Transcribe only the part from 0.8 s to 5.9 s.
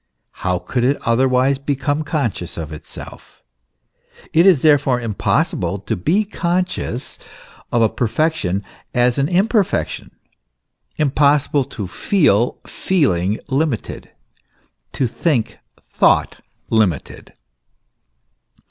it otherwise become conscious of itself? It is therefore impossible